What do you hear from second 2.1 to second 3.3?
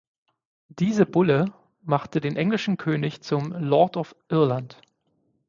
den englischen König